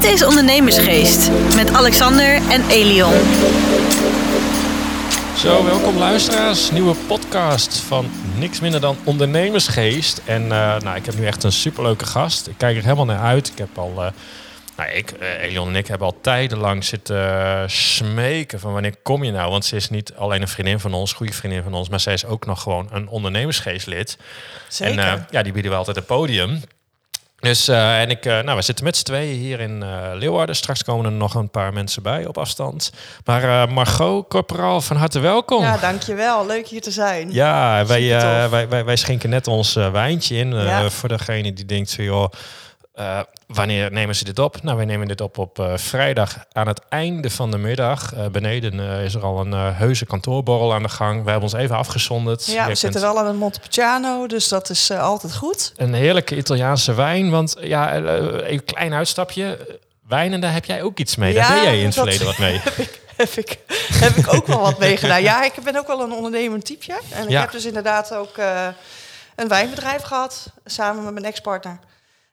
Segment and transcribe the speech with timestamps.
[0.00, 3.12] Dit is Ondernemersgeest met Alexander en Elion.
[5.36, 6.70] Zo, welkom luisteraars.
[6.70, 10.22] Nieuwe podcast van niks minder dan Ondernemersgeest.
[10.24, 12.46] En uh, nou, ik heb nu echt een superleuke gast.
[12.46, 13.48] Ik kijk er helemaal naar uit.
[13.48, 13.92] Ik heb al...
[13.96, 14.06] Uh,
[14.76, 19.32] nou, ik, uh, Elion en ik hebben al tijdenlang zitten smeken van wanneer kom je
[19.32, 19.50] nou?
[19.50, 22.12] Want ze is niet alleen een vriendin van ons, goede vriendin van ons, maar zij
[22.12, 24.18] is ook nog gewoon een ondernemersgeestlid.
[24.68, 24.98] Zeker.
[24.98, 26.60] En ja, die bieden we altijd een podium.
[27.40, 30.56] Dus, uh, en ik, uh, nou, we zitten met z'n tweeën hier in uh, Leeuwarden.
[30.56, 32.92] Straks komen er nog een paar mensen bij op afstand.
[33.24, 35.62] Maar Margot Corporaal, van harte welkom.
[35.62, 36.46] Ja, dankjewel.
[36.46, 37.32] Leuk hier te zijn.
[37.32, 38.08] Ja, wij,
[38.50, 40.54] wij, wij, wij, schenken net ons wijntje in.
[40.54, 40.90] Ja.
[40.90, 42.30] Voor degene die denkt van, joh,
[43.00, 44.62] uh, wanneer nemen ze dit op?
[44.62, 48.14] Nou, wij nemen dit op op uh, vrijdag aan het einde van de middag.
[48.14, 51.24] Uh, beneden is er al een heuse kantoorborrel aan de gang.
[51.24, 52.46] We hebben ons even afgezonderd.
[52.46, 55.72] Ja, we zitten wel aan een Montepulciano, dus dat is altijd goed.
[55.76, 59.78] Een heerlijke Italiaanse wijn, want ja, een klein uitstapje.
[60.08, 61.32] Wijnen, daar heb jij ook iets mee.
[61.32, 62.60] Ja, daar ben jij in het verleden wat mee.
[62.64, 63.58] Heb ik, heb ik,
[63.92, 65.22] heb ik ook wel wat mee gedaan.
[65.22, 67.00] Ja, ik ben ook wel een ondernemend typeje.
[67.10, 68.36] En ik heb dus inderdaad ook
[69.34, 71.78] een wijnbedrijf gehad, samen met mijn ex-partner.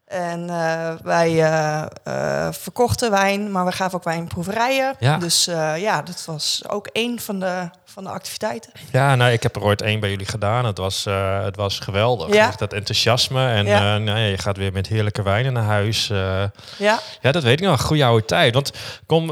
[0.08, 4.95] En uh, wij uh, uh, verkochten wijn, maar we gaven ook wijnproeverijen.
[4.99, 5.17] Ja.
[5.17, 5.45] Dus
[5.77, 8.72] ja, dat was ook een van de van de activiteiten.
[8.91, 10.66] Ja, nou, ik heb er ooit één bij jullie gedaan.
[10.66, 11.05] Het was,
[11.44, 12.33] het was geweldig.
[12.33, 12.52] Ja.
[12.58, 13.49] dat enthousiasme.
[13.49, 13.97] En ja.
[13.97, 16.08] Nou, je gaat weer met heerlijke wijnen naar huis.
[16.77, 16.99] Ja.
[17.21, 17.81] ja, dat weet ik nog.
[17.81, 18.53] Goede oude tijd.
[18.53, 18.71] Want
[19.05, 19.25] kom,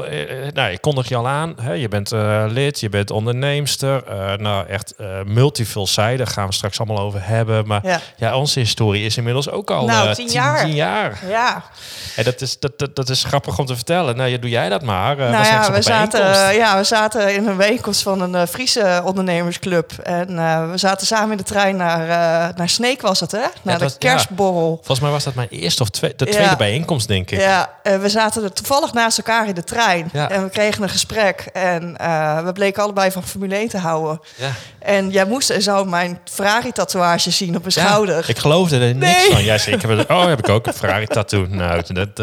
[0.52, 1.54] nou, ik kondig je al aan.
[1.60, 1.72] Hè?
[1.72, 2.10] Je bent
[2.52, 4.02] lid, je bent onderneemster.
[4.40, 6.32] nou, echt multiveelzijdig.
[6.32, 7.66] Gaan we straks allemaal over hebben.
[7.66, 8.00] Maar ja.
[8.16, 10.65] ja, onze historie is inmiddels ook al nou, tien, jaar.
[10.66, 11.18] Tien jaar.
[11.28, 11.62] Ja.
[12.16, 14.16] En dat is, dat, dat, dat is grappig om te vertellen.
[14.16, 15.16] Nou, ja, doe jij dat maar.
[15.16, 19.92] nou ja, we zaten, ja, we zaten in een bijeenkomst van een Friese ondernemersclub.
[20.02, 23.46] En uh, we zaten samen in de trein naar, uh, naar Sneek was het, hè?
[23.62, 24.70] Naar de kerstborrel.
[24.70, 24.76] Ja.
[24.76, 26.56] Volgens mij was dat mijn eerste of tweede, de tweede ja.
[26.56, 27.40] bijeenkomst, denk ik.
[27.40, 30.08] Ja, we zaten er toevallig naast elkaar in de trein.
[30.12, 30.30] Ja.
[30.30, 31.48] En we kregen een gesprek.
[31.52, 31.92] En
[32.44, 34.20] we bleken allebei van Formule 1 te houden.
[34.36, 34.50] Ja.
[34.78, 38.28] En jij moest en zou mijn Ferrari-tatoeage zien op mijn schouder.
[38.28, 39.30] Ik geloofde er niks nee.
[39.30, 39.44] van.
[39.44, 41.46] Jij zei, ik heb, oh, heb ik ook een Ferrari-tattoo.
[41.56, 42.20] Nou, dat,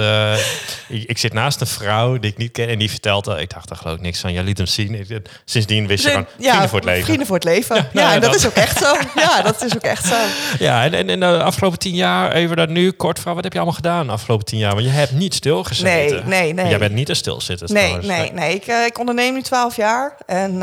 [0.88, 3.42] ik, ik, zit naast een vrouw die ik niet ken en die vertelde...
[3.42, 4.34] Ik dacht, daar geloof ik niks van.
[4.34, 5.08] Jij liet hem zien.
[5.46, 7.04] Sindsdien wist je van, ja, vrienden voor het leven.
[7.04, 7.76] Vrienden voor het leven.
[7.76, 8.96] Ja, ja, dat, dat, is ook echt zo.
[9.16, 10.16] Ja, dat is ook echt zo.
[10.60, 13.54] Ja, en, en, en de afgelopen tien jaar, even dat nu kort vrouw, wat heb
[13.54, 14.74] je allemaal gedaan de afgelopen tien jaar?
[14.74, 16.30] Want je hebt niet stilgezeten.
[16.30, 16.68] Nee, nee, nee.
[16.68, 17.72] Jij bent niet een stilzitter.
[17.72, 18.08] Nee, trouwens.
[18.08, 18.56] nee, nee.
[18.56, 20.16] Ik, uh, ik onderneem nu twaalf jaar.
[20.26, 20.58] En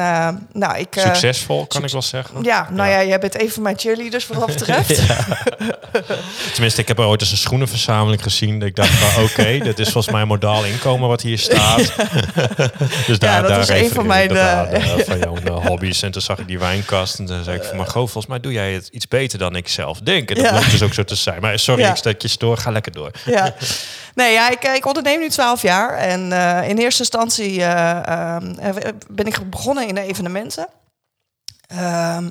[0.52, 0.88] nou, ik...
[0.90, 2.42] Succesvol, kan ik wel zeggen.
[2.42, 5.02] Ja, nou ja, jij bent een van mijn cheerleaders wat dat betreft.
[6.52, 7.36] Tenminste, ik heb er ooit eens een
[7.66, 8.62] schoenenverzameling gezien.
[8.62, 11.76] Ik dacht van, oké, okay, dit is volgens mij modaal inkomen wat hier staat.
[13.06, 14.28] dus daar, ja, dat daar is een van mijn...
[15.06, 16.02] van jouw hobby's.
[16.02, 18.40] En toen zag ik die wijnkast en toen zei ik van, maar goh, volgens mij
[18.40, 20.30] doe jij het iets beter dan ik zelf denk.
[20.30, 20.70] En dat ja.
[20.70, 21.40] dus ook zo te zijn.
[21.40, 23.10] Maar sorry, ik stek je stoor, ga lekker door.
[23.24, 23.54] Ja.
[24.14, 25.96] Nee, ja, ik, ik onderneem nu 12 jaar.
[25.96, 28.36] En uh, in eerste instantie uh, uh,
[29.08, 30.68] ben ik begonnen in de evenementen.
[31.66, 32.30] Ehm,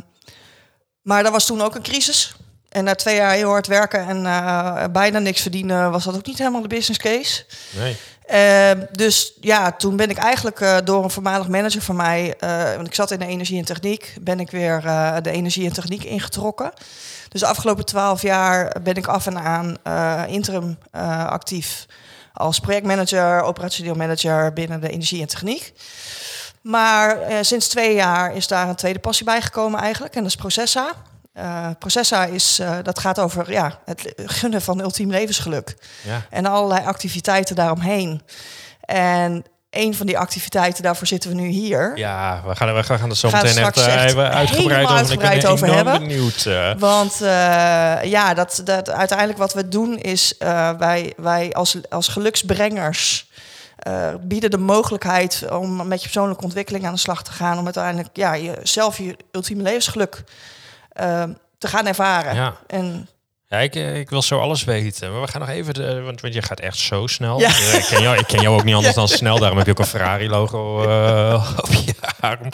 [1.01, 2.33] maar dat was toen ook een crisis.
[2.69, 6.37] En na twee jaar heel hard werken en bijna niks verdienen, was dat ook niet
[6.37, 7.43] helemaal de business case.
[7.77, 7.97] Nee.
[8.33, 12.75] Uh, dus ja, toen ben ik eigenlijk uh, door een voormalig manager van mij, uh,
[12.75, 14.81] want ik zat in de energie en techniek, ben ik weer
[15.21, 16.71] de energie en techniek ingetrokken.
[17.29, 19.77] Dus de afgelopen twaalf jaar ben ik af en aan
[20.27, 20.77] interim
[21.27, 21.85] actief
[22.33, 25.73] als projectmanager, operationeel manager binnen de energie en techniek.
[26.61, 30.91] Maar sinds twee jaar is daar een tweede passie bijgekomen eigenlijk, en dat is Processa.
[31.39, 35.77] Uh, Processa is, uh, dat gaat over ja, het gunnen van ultiem levensgeluk.
[36.01, 36.21] Ja.
[36.29, 38.21] En allerlei activiteiten daaromheen.
[38.81, 41.97] En een van die activiteiten, daarvoor zitten we nu hier.
[41.97, 45.75] Ja, we gaan, we gaan er zo meteen echt, uh, even uitgebreid, uitgebreid over, over
[45.75, 45.99] hebben.
[45.99, 46.49] benieuwd.
[46.79, 47.17] Want
[48.03, 50.35] ja, dat, dat, uiteindelijk wat we doen is,
[50.77, 53.29] wij, wij als, als geluksbrengers...
[54.21, 57.57] bieden de mogelijkheid om met je persoonlijke ontwikkeling aan de slag te gaan.
[57.57, 60.23] Om uiteindelijk ja, jezelf je ultieme levensgeluk
[61.01, 61.23] uh,
[61.57, 62.35] te gaan ervaren.
[62.35, 62.53] Ja.
[62.67, 63.07] En
[63.49, 65.11] ja, ik, eh, ik, wil zo alles weten.
[65.11, 67.39] Maar we gaan nog even, de, want, want je gaat echt zo snel.
[67.39, 67.47] Ja.
[67.47, 69.39] Ik, ken jou, ik ken jou ook niet anders dan snel.
[69.39, 72.49] Daarom heb je ook een Ferrari-logo uh, op je arm.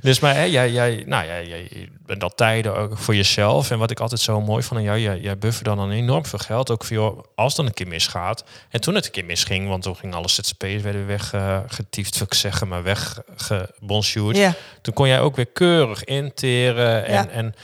[0.00, 3.70] Dus maar hè, jij, jij, nou, jij, jij bent al tijden ook voor jezelf.
[3.70, 6.38] En wat ik altijd zo mooi vond aan jou, jij, jij buffert dan, enorm veel
[6.38, 6.70] geld.
[6.70, 8.44] Ook voor als dan een keer misgaat.
[8.70, 12.34] En toen het een keer misging, want toen ging alle ZZP'ers werden weggetiefd, wil ik
[12.34, 14.36] zeggen, maar weggebonsjoerd.
[14.36, 14.54] Ja.
[14.82, 17.12] Toen kon jij ook weer keurig interen en...
[17.12, 17.28] Ja.
[17.28, 17.54] en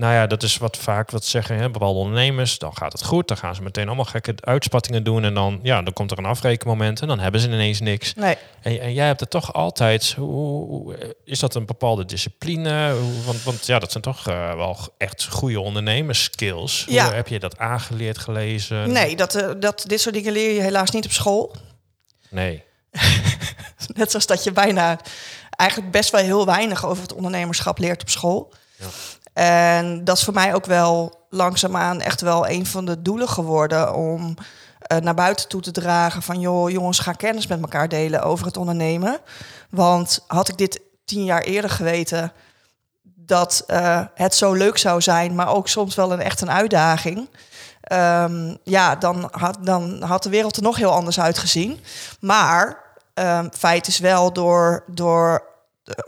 [0.00, 2.58] nou ja, dat is wat vaak wat zeggen hè, bepaalde ondernemers.
[2.58, 5.24] Dan gaat het goed, dan gaan ze meteen allemaal gekke uitspattingen doen.
[5.24, 8.14] En dan, ja, dan komt er een afrekenmoment en dan hebben ze ineens niks.
[8.14, 8.36] Nee.
[8.62, 10.12] En, en jij hebt het toch altijd.
[10.16, 12.92] Hoe, hoe, is dat een bepaalde discipline?
[12.92, 16.84] Hoe, want, want ja, dat zijn toch uh, wel echt goede ondernemerskills.
[16.84, 17.12] Hoe ja.
[17.12, 18.92] heb je dat aangeleerd, gelezen?
[18.92, 21.56] Nee, dat, uh, dat, dit soort dingen leer je helaas niet op school.
[22.28, 22.62] Nee.
[23.94, 24.98] Net zoals dat je bijna
[25.50, 28.52] eigenlijk best wel heel weinig over het ondernemerschap leert op school.
[28.76, 28.86] Ja.
[29.40, 33.94] En dat is voor mij ook wel langzaamaan echt wel een van de doelen geworden
[33.94, 34.34] om
[34.78, 38.46] eh, naar buiten toe te dragen van joh, jongens, ga kennis met elkaar delen over
[38.46, 39.18] het ondernemen.
[39.70, 42.32] Want had ik dit tien jaar eerder geweten
[43.02, 47.28] dat eh, het zo leuk zou zijn, maar ook soms wel een echt een uitdaging.
[47.80, 51.80] Ehm, ja, dan had, dan had de wereld er nog heel anders uitgezien.
[52.20, 52.82] Maar
[53.14, 55.49] ehm, feit is wel door, door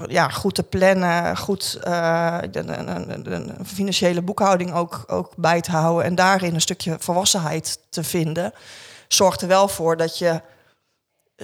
[0.06, 5.70] ja, goed te plannen, goed eh, een, een, een financiële boekhouding ook, ook bij te
[5.70, 8.52] houden en daarin een stukje volwassenheid te vinden,
[9.08, 10.40] zorgt er wel voor dat je,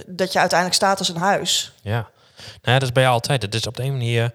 [0.06, 1.72] dat je uiteindelijk staat als een huis.
[1.82, 2.08] Ja.
[2.38, 3.42] Nou ja, dat is bij jou altijd.
[3.42, 4.32] Het is op de een manier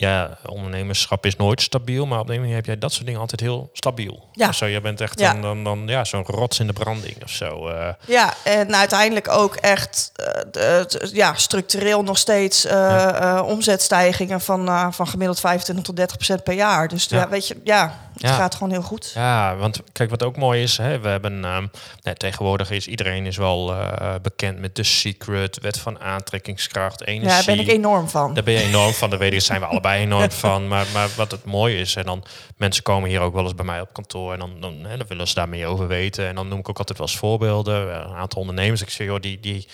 [0.00, 3.40] ja, ondernemerschap is nooit stabiel, maar op een manier heb jij dat soort dingen altijd
[3.40, 4.28] heel stabiel.
[4.32, 4.52] Ja.
[4.52, 5.32] Zo, jij bent echt Ja.
[5.32, 7.68] dan, dan, dan ja, zo'n rots in de branding of zo.
[7.68, 7.88] eh.
[8.06, 14.92] Ja, en uiteindelijk ook echt eh, de- de- ja, structureel nog steeds eh, omzetstijgingen van,
[14.92, 16.88] van gemiddeld 25 tot 30 procent per jaar.
[16.88, 17.04] Dus.
[17.04, 17.28] Ja.
[17.28, 19.12] weet je, ja, het gaat gewoon heel goed.
[19.14, 21.66] Ja, want kijk, wat ook mooi is, hè, we hebben ehm,
[22.02, 27.28] nee, tegenwoordig is iedereen is wel eh, bekend met The Secret, wet van aantrekkingskracht, energie.
[27.28, 28.34] Ja, daar ben ik enorm van.
[28.34, 30.68] Daar ben je enorm van, daar weet ik, zijn we allebei enorm van.
[30.68, 32.24] Maar, maar wat het mooie is, en dan
[32.56, 35.06] mensen komen hier ook wel eens bij mij op kantoor en dan, dan, hè, dan
[35.06, 36.26] willen ze daar meer over weten.
[36.26, 37.94] En dan noem ik ook altijd wel eens voorbeelden.
[37.94, 39.66] Een aantal ondernemers, ik zeg, joh, die, die,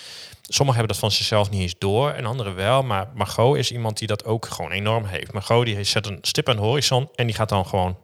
[0.49, 2.83] sommigen hebben dat van zichzelf niet eens door en anderen wel.
[2.83, 5.33] Maar Margot is iemand die dat ook gewoon enorm heeft.
[5.33, 7.97] Margot die zet een stip aan de horizon en die gaat dan gewoon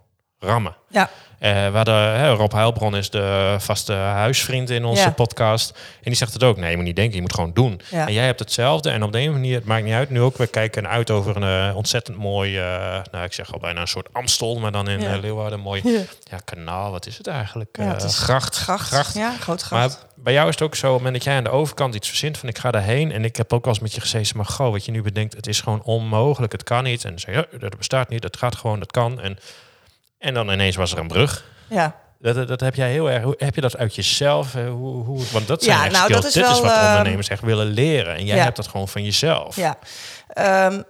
[0.42, 0.74] rammen.
[0.88, 1.10] Ja,
[1.70, 5.10] waar de, hè, Rob Heilbron is de vaste huisvriend in onze Ja.
[5.10, 5.70] podcast.
[5.76, 6.56] En die zegt het ook.
[6.56, 7.80] Nee, je moet niet denken, je moet gewoon doen.
[7.90, 8.06] Ja.
[8.06, 8.90] En jij hebt hetzelfde.
[8.90, 10.10] En op de een manier, het maakt niet uit.
[10.10, 12.64] Nu ook, we kijken uit over een eh, ontzettend mooi, eh,
[13.12, 15.16] nou ik zeg al bijna een soort Amstel, maar dan in Ja.
[15.16, 15.60] Leeuwarden.
[15.60, 15.82] Mooi
[16.30, 16.38] Ja.
[16.44, 17.76] kanaal, wat is het eigenlijk?
[17.78, 18.56] Ja, het is gracht.
[18.56, 19.14] gracht.
[19.14, 19.88] Ja, grote gracht.
[19.98, 21.94] Maar bij jou is het ook zo, op het moment dat jij aan de overkant
[21.94, 23.12] iets verzint van ik ga daarheen.
[23.12, 25.34] En ik heb ook wel eens met je gezeten, maar goh, wat je nu bedenkt,
[25.34, 27.04] het is gewoon onmogelijk, het kan niet.
[27.04, 29.20] En dan zeg je, ja, dat bestaat niet, dat gaat gewoon, dat kan.
[29.20, 29.38] En,
[30.22, 31.44] en dan ineens was er een brug.
[31.66, 32.00] ja.
[32.18, 33.22] Dat, dat, heb jij heel erg.
[33.22, 34.54] Hoe, heb je dat uit jezelf?
[34.54, 36.22] Eh, Hoe, hoe, want dat zijn Ja, echt nou, skills.
[36.22, 38.14] dat is Dit is wel, wat ehm, ondernemers echt willen leren.
[38.14, 38.42] En jij ja.
[38.42, 39.56] hebt dat gewoon van jezelf.
[39.56, 39.76] Ja.
[40.28, 40.82] Ehm,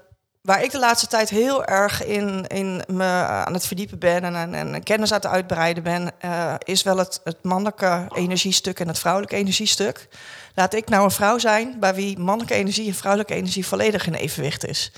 [0.43, 4.34] waar ik de laatste tijd heel erg in, in me aan het verdiepen ben en,
[4.34, 8.88] en, en kennis aan het uitbreiden ben, eh, is wel het, het mannelijke energiestuk en
[8.88, 10.08] het vrouwelijke energiestuk.
[10.55, 14.14] Laat ik nou een vrouw zijn bij wie mannelijke energie en vrouwelijke energie volledig in
[14.14, 14.93] evenwicht is.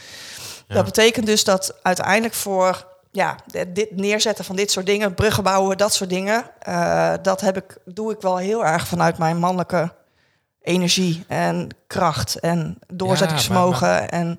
[0.69, 0.75] Ja.
[0.75, 3.37] Dat betekent dus dat uiteindelijk voor ja,
[3.69, 7.77] dit neerzetten van dit soort dingen, bruggen bouwen, dat soort dingen, eh, dat heb ik,
[7.85, 9.93] doe ik wel heel erg vanuit mijn mannelijke
[10.63, 14.11] energie en kracht en doorzettingsvermogen.
[14.11, 14.39] En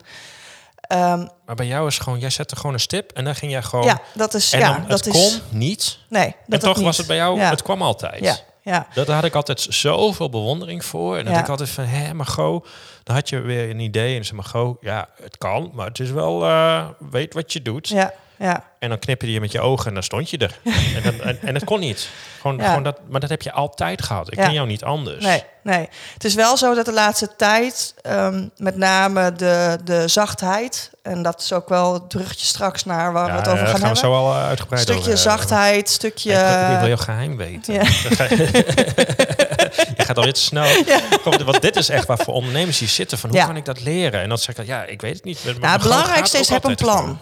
[0.81, 3.61] ehm, Maar bij jou is gewoon, jij zette gewoon een stip en dan ging jij
[3.63, 3.85] gewoon.
[3.85, 4.51] ja, dat is.
[4.53, 5.41] en ja, dan, dat het is.
[5.49, 5.97] kon niet.
[6.09, 6.85] Nee, En dat toch ook niet.
[6.85, 7.49] was het bij jou, Ja.
[7.49, 8.19] het kwam altijd.
[8.23, 11.17] Ja, ja, Dat daar had ik altijd zoveel bewondering voor.
[11.17, 11.39] En dat Ja.
[11.39, 12.67] ik altijd van, hé, Margot,
[13.03, 14.07] dan had je weer een idee.
[14.09, 17.61] En dan zei Margot, ja, het kan, maar het is wel, eh, weet wat je
[17.61, 17.87] doet.
[17.87, 18.63] ja, ja.
[18.79, 20.59] En dan knipte je met je ogen en dan stond je er.
[20.95, 22.09] en, dan, en, en het kon niet.
[22.45, 22.67] Gewoon, Ja.
[22.67, 24.27] gewoon dat, maar dat heb je altijd gehad.
[24.31, 24.43] Ik Ja.
[24.45, 25.23] ken jou niet anders.
[25.23, 25.89] Nee, nee.
[26.13, 31.21] Het is wel zo dat de laatste tijd, ehm, met name de, de zachtheid, en
[31.21, 33.85] dat is ook wel het bruggetje straks naar waar we het over gaan, gaan we
[33.85, 33.97] hebben.
[33.97, 35.17] zo al eh, uitgebreid stukje over.
[35.17, 36.31] zachtheid, stukje.
[36.33, 37.73] Ik, ik wil jouw geheim weten.
[37.73, 37.83] Ja.
[39.97, 40.83] je gaat al iets snel.
[41.23, 43.45] Gewoon, Want dit is echt waar voor ondernemers die zitten van hoe Ja.
[43.45, 44.21] kan ik dat leren?
[44.21, 45.43] En dan zeg ik, ja, ik weet het niet.
[45.45, 46.97] Maar Nou, het belangrijkste is heb een plan.
[46.97, 47.19] gewoon.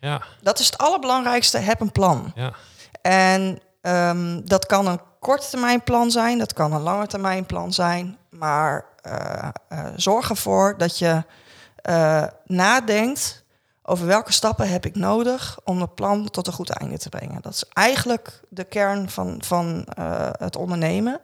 [0.00, 2.32] Ja, Dat is het allerbelangrijkste, heb een plan.
[2.34, 2.52] ja.
[3.02, 7.72] En ehm, dat kan een korte termijn plan zijn, dat kan een lange termijn plan
[7.72, 8.18] zijn.
[8.30, 11.24] Maar eh, eh, zorg ervoor dat je
[11.76, 13.44] eh, nadenkt
[13.82, 17.42] over welke stappen heb ik nodig om het plan tot een goed einde te brengen.
[17.42, 19.86] Dat is eigenlijk de kern van, van
[20.38, 21.20] het ondernemen.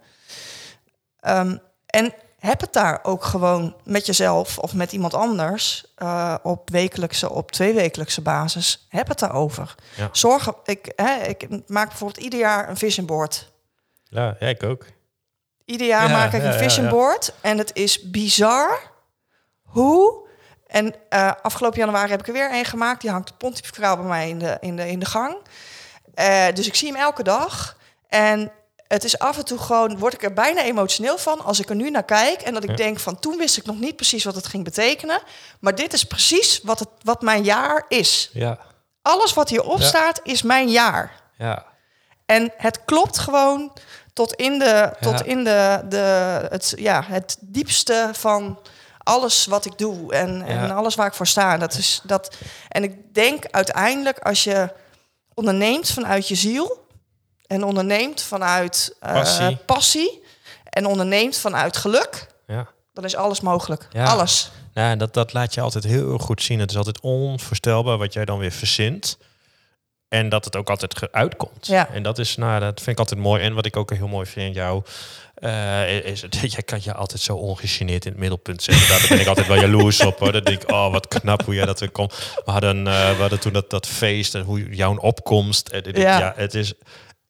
[1.20, 6.70] Ehm, en heb het daar ook gewoon met jezelf of met iemand anders eh, op
[6.70, 8.86] wekelijkse, op tweewekelijkse basis.
[8.88, 9.74] Heb het daarover.
[9.96, 10.08] Ja.
[10.12, 13.52] Zorg, ik, hè, ik maak bijvoorbeeld ieder jaar een vision board.
[14.04, 14.86] Ja, ik ook.
[15.64, 17.32] Ieder jaar Ja, maak ik een vision board.
[17.40, 18.90] En het is bizar
[19.62, 20.28] hoe.
[20.66, 23.00] En eh, afgelopen januari heb ik er weer een gemaakt.
[23.00, 25.36] Die hangt pontificaal bij mij in de, in de, in de gang.
[26.14, 27.76] Eh, dus ik zie hem elke dag.
[28.08, 28.52] En
[28.92, 31.74] het is af en toe gewoon, word ik er bijna emotioneel van als ik er
[31.74, 32.40] nu naar kijk.
[32.42, 32.76] En dat ik Ja.
[32.76, 35.20] denk van toen wist ik nog niet precies wat het ging betekenen.
[35.60, 38.30] Maar dit is precies wat, het, wat mijn jaar is.
[38.32, 38.58] Ja,
[39.02, 39.86] Alles wat hierop Ja.
[39.86, 41.12] staat is mijn jaar.
[41.38, 41.64] ja.
[42.26, 43.72] En het klopt gewoon
[44.12, 45.96] tot in, de, tot in de, de,
[46.50, 48.58] het, ja, het diepste van
[48.98, 51.56] alles wat ik doe en, en alles waar ik voor sta.
[51.58, 52.36] Dat is, dat,
[52.68, 54.68] en ik denk uiteindelijk als je
[55.34, 56.86] onderneemt vanuit je ziel
[57.50, 59.56] en onderneemt vanuit eh, Passie.
[59.56, 60.22] passie
[60.64, 62.68] en onderneemt vanuit geluk, ja.
[62.92, 63.88] Dan is alles mogelijk.
[63.92, 64.04] Ja.
[64.04, 64.50] Alles.
[64.74, 66.58] Ja, en dat, dat laat je altijd heel goed zien.
[66.58, 69.18] Het is altijd onvoorstelbaar wat jij dan weer verzint.
[70.08, 71.66] En dat het ook altijd uitkomt.
[71.66, 71.88] Ja.
[71.88, 73.42] En dat is, nou, dat vind ik altijd mooi.
[73.42, 74.82] En wat ik ook heel mooi vind in jou,
[75.34, 78.88] eh, is het, jij kan je altijd zo ongegeneerd in het middelpunt zetten.
[78.88, 80.18] Daar ben ik altijd wel jaloers op.
[80.18, 80.32] Hoor.
[80.32, 82.14] Dan denk ik, oh, wat knap hoe jij dat weer komt.
[82.44, 85.68] We hadden, eh, we hadden toen dat, dat feest en hoe jouw opkomst.
[85.68, 86.32] En, ja.
[86.36, 86.72] het is.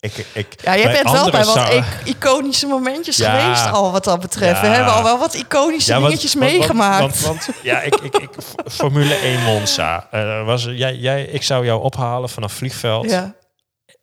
[0.01, 3.41] Ik, ik, Ja, jij bij bent wel bij wat zou- iconische momentjes Ja.
[3.41, 4.61] geweest al wat dat betreft.
[4.61, 7.01] We hebben al wel wat iconische dingetjes want- meegemaakt.
[7.01, 8.31] Want, want, ja, ik, ik, ik,
[8.73, 10.09] Formule 1 Monza.
[10.11, 13.11] Eh, was, jij, jij, ik zou jou ophalen vanaf vliegveld.
[13.11, 13.35] ja,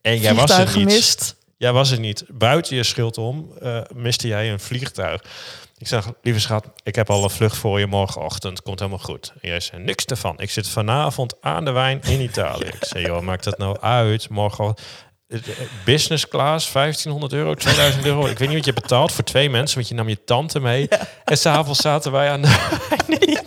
[0.01, 0.69] En jij was er niet.
[0.69, 1.35] gemist.
[1.57, 2.23] Jij was er niet.
[2.27, 5.21] Buiten je schild om eh, miste jij een vliegtuig.
[5.77, 8.61] Ik zeg, lieve schat, ik heb al een vlucht voor je morgenochtend.
[8.61, 9.33] Komt helemaal goed.
[9.41, 10.39] En jij zei, niks ervan.
[10.39, 12.65] Ik zit vanavond aan de wijn in Italië.
[12.65, 14.29] ik zei, joh, maakt dat nou uit?
[14.29, 14.73] Morgen
[15.85, 18.25] business class, 1500 euro, 2000 euro.
[18.27, 20.87] Ik weet niet wat je betaalt voor twee mensen, want je nam je tante mee.
[21.25, 22.55] En s'avonds zaten wij aan de.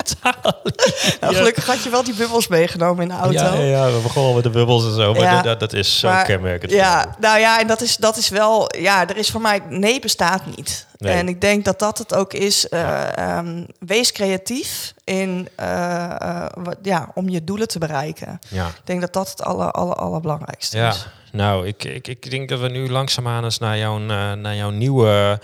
[1.20, 3.32] Nou, gelukkig had je wel die bubbels meegenomen in de auto.
[3.32, 5.12] Ja, ja, ja, we begonnen met de bubbels en zo.
[5.12, 5.42] Maar Ja.
[5.42, 6.72] dat- dat, is zo Maar, kenmerkend.
[6.72, 8.68] Ja, nou ja, en dat is, dat is wel...
[8.78, 9.60] Ja, er is voor mij...
[9.68, 10.86] Nee bestaat niet.
[10.98, 11.14] Nee.
[11.14, 12.68] En ik denk dat dat het ook is.
[12.68, 18.38] eh, ehm, wees creatief in, eh, eh, wat, ja, om je doelen te bereiken.
[18.48, 18.66] ja.
[18.66, 21.06] Ik denk dat dat het aller, aller, allerbelangrijkste Ja, is.
[21.32, 24.70] Nou, ik, ik, ik denk dat we nu langzaamaan eens naar jouw, eh, naar jouw
[24.70, 25.40] nieuwe...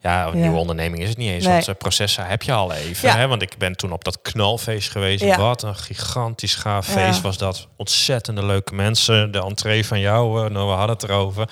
[0.00, 0.40] Ja, een Ja.
[0.42, 1.52] nieuwe onderneming is het niet eens, Nee.
[1.52, 3.08] want uh, Processa heb je al even.
[3.08, 3.16] Ja.
[3.16, 3.26] Hè?
[3.28, 5.22] Want ik ben toen op dat knalfeest geweest.
[5.24, 5.38] Ja.
[5.38, 7.68] Wat een gigantisch gaaf feest was dat.
[7.76, 9.30] Ontzettende leuke mensen.
[9.32, 11.48] De entree van jou, eh, nou, we hadden het erover.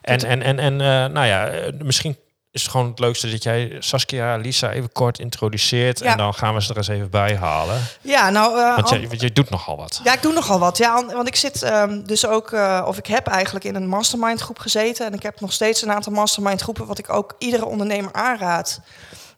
[0.00, 2.16] En, en, en, en eh, nou ja, eh, misschien
[2.58, 5.98] is het gewoon het leukste dat jij Saskia, Lisa even kort introduceert.
[5.98, 6.10] Ja.
[6.10, 7.80] En dan gaan we ze er eens even bij halen.
[8.00, 8.58] Ja, nou...
[8.60, 10.00] eh, Want jij, want jij doet nogal wat.
[10.04, 10.78] Ja, ik doe nogal wat.
[10.78, 14.40] Ja, want ik zit ehm, dus ook, eh, of ik heb eigenlijk in een mastermind
[14.40, 15.06] groep gezeten.
[15.06, 16.86] En ik heb nog steeds een aantal mastermind groepen.
[16.86, 18.80] Wat ik ook iedere ondernemer aanraad,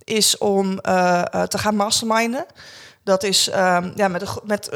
[0.04, 2.46] is om eh, te gaan masterminden.
[3.04, 4.68] Dat is ehm, ja, met, met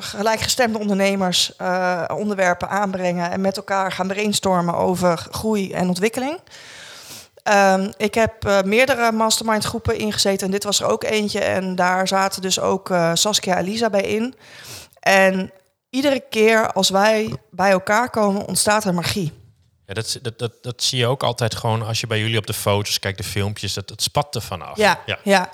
[0.00, 1.52] gelijkgestemde ondernemers
[2.14, 6.40] onderwerpen aanbrengen en met elkaar gaan brainstormen over groei en ontwikkeling.
[7.48, 11.40] Ehm, ik heb eh, meerdere mastermind groepen ingezeten en dit was er ook eentje.
[11.40, 14.34] En daar zaten dus ook eh, Saskia en Lisa bij in.
[15.00, 15.52] En
[15.90, 19.32] iedere keer als wij bij elkaar komen, ontstaat er magie.
[19.86, 22.46] Ja, dat, dat, dat, dat zie je ook altijd gewoon als je bij jullie op
[22.46, 24.76] de foto's kijkt, de filmpjes, dat het spat er vanaf.
[24.76, 25.18] Ja, ja.
[25.22, 25.50] ja.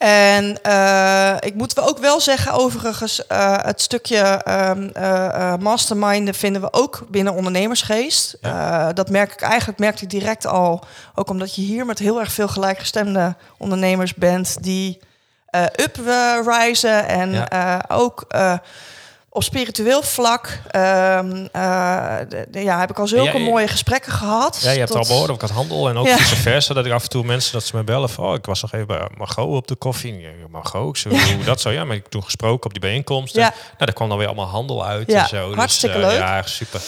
[0.00, 6.34] En eh, ik moet wel ook wel zeggen, overigens, eh, het stukje ehm eh, masterminden
[6.34, 8.38] vinden we ook binnen ondernemersgeest.
[8.94, 12.32] Dat merk ik eigenlijk, merkte ik direct al, ook omdat je hier met heel erg
[12.32, 15.00] veel gelijkgestemde ondernemers bent die
[15.46, 17.84] eh uprisen en Ja.
[17.88, 18.26] ook
[19.32, 23.44] op spiritueel vlak ehm, eh, de- de- ja, heb ik al zulke Ja, ja.
[23.50, 24.60] mooie gesprekken gehad.
[24.62, 26.16] Ja, je hebt Tot- al behoord, ik had handel en ook Ja.
[26.16, 26.74] vice versa.
[26.74, 28.72] Dat ik af en toe mensen dat ze me bellen van, oh, ik was nog
[28.72, 30.28] even bij Margot op de koffie.
[30.50, 31.70] Margot, ik zo, hoe dat zo?
[31.70, 33.34] Ja, maar ik toen gesproken op die bijeenkomst.
[33.36, 33.48] En, Ja.
[33.48, 35.54] nou, daar kwam dan weer allemaal handel uit Ja, en zo.
[35.54, 36.18] hartstikke dus, leuk.
[36.18, 36.80] Ja, super.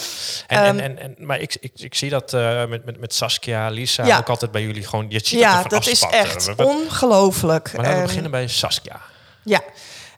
[0.47, 3.69] En, Ehm, en, en, maar ik, ik, ik zie dat eh, met, met, met Saskia,
[3.69, 4.17] Lisa, Ja.
[4.17, 7.63] ook altijd bij jullie gewoon, je ziet Ja, dat is echt ongelooflijk.
[7.73, 8.99] Maar laten we En- beginnen bij Saskia.
[9.43, 9.61] Ja.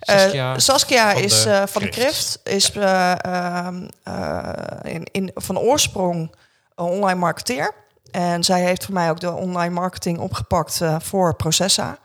[0.05, 2.39] Saskia Eh, Saskia van is de eh, van de Krift.
[2.43, 6.35] Is eh, ehm, eh, in, in, van oorsprong
[6.75, 7.73] een online marketeer.
[8.11, 11.97] En zij heeft voor mij ook de online marketing opgepakt voor Processa.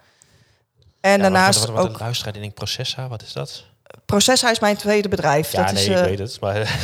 [1.00, 1.92] En Ja, daarnaast wat, wat, wat, ook...
[1.92, 3.64] een luisteraar die denkt, Processa, wat is dat?
[4.06, 5.52] Processa is mijn tweede bedrijf.
[5.52, 6.40] Ja, dat nee, is, ik weet het.
[6.40, 6.78] Maar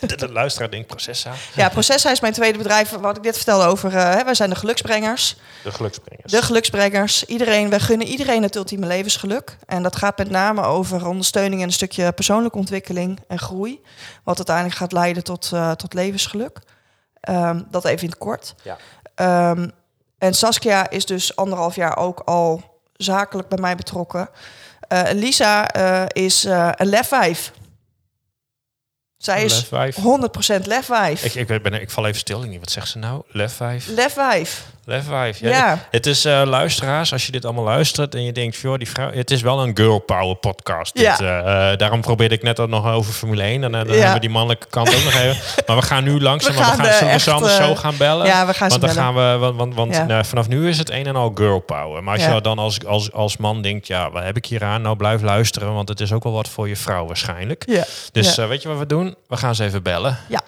[0.16, 1.32] de, luisteraar denkt Processa.
[1.54, 2.90] ja, Processa is mijn tweede bedrijf.
[2.90, 3.92] Wat ik net vertelde over...
[3.92, 5.36] hè, wij zijn de geluksbrengers.
[5.62, 6.32] De geluksbrengers.
[6.32, 7.24] De geluksbrengers.
[7.24, 9.56] Iedereen, wij gunnen iedereen het ultieme levensgeluk.
[9.66, 13.80] En dat gaat met name over ondersteuning en een stukje persoonlijke ontwikkeling en groei.
[14.24, 16.58] Wat uiteindelijk gaat leiden tot, eh, tot levensgeluk.
[17.20, 18.54] Ehm, dat even in het kort.
[18.62, 18.76] Ja.
[19.14, 19.68] Ehm,
[20.18, 24.28] en Saskia is dus anderhalf jaar ook al zakelijk bij mij betrokken.
[24.80, 25.72] Eh, Lisa
[26.12, 27.52] is eh, een lefwijf.
[29.20, 29.96] Zij is Lefwijf.
[29.96, 31.24] 100% lefwijf.
[31.24, 32.58] Ik, ik, ben, ik val even stil.
[32.58, 33.22] Wat zegt ze nou?
[33.28, 33.86] Lef 5?
[34.84, 35.40] Lefwijf.
[35.40, 35.40] Lef 5.
[35.40, 35.78] Ja, Ja.
[35.90, 39.10] Het is eh, luisteraars, als je dit allemaal luistert en je denkt, joh, die vrouw,
[39.12, 40.98] het is wel een girl power podcast.
[40.98, 41.18] Ja.
[41.18, 43.64] eh, eh, daarom probeerde ik net ook nog over Formule 1.
[43.64, 43.92] En dan Ja.
[43.92, 45.36] hebben we die mannelijke kant ook nog even.
[45.66, 48.26] Maar we gaan nu langzaam, We gaan, we echt, ze anders zo gaan bellen.
[48.26, 49.14] Ja, we gaan want dan bellen.
[49.14, 52.02] gaan we, want, want, want nou, vanaf nu is het een en al girl power.
[52.02, 54.82] Maar als je dan als, als, als man denkt, ja, wat heb ik hier aan?
[54.82, 57.62] Nou, blijf luisteren, want het is ook wel wat voor je vrouw waarschijnlijk.
[57.66, 57.84] Ja.
[58.12, 59.14] Dus weet je wat we doen?
[59.28, 60.18] We gaan ze even bellen.
[60.28, 60.40] Ja.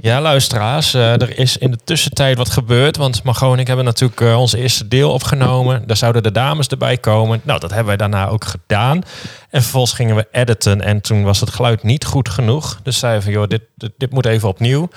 [0.00, 2.96] Ja, luisteraars, eh, er is in de tussentijd wat gebeurd.
[2.96, 5.82] Want Margot en ik hebben natuurlijk eh, onze eerste deel opgenomen.
[5.86, 7.40] Daar zouden de dames erbij komen.
[7.44, 9.02] Nou, dat hebben wij daarna ook gedaan.
[9.50, 10.80] En vervolgens gingen we editen.
[10.80, 12.78] En toen was het geluid niet goed genoeg.
[12.82, 14.88] Dus zeiden van, joh, dit, dit, dit moet even opnieuw.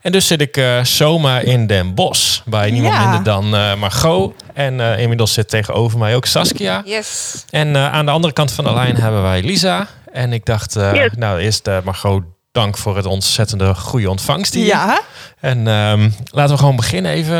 [0.00, 3.00] En dus zit ik uh, zomaar in Den Bosch bij niemand Ja.
[3.02, 4.34] minder dan eh, Margot.
[4.54, 6.82] En eh, inmiddels zit tegenover mij ook Saskia.
[6.84, 7.44] Yes.
[7.50, 9.86] En eh, aan de andere kant van de lijn hebben wij Lisa.
[10.12, 11.10] En ik dacht, eh, Yes.
[11.16, 12.22] nou eerst eh, Margot,
[12.54, 14.66] dank voor het ontzettende goede ontvangst hier.
[14.66, 15.00] Ja,
[15.40, 17.36] En ehm, laten we gewoon beginnen even